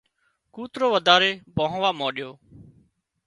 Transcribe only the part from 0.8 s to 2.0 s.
وڌاري ڀانهوا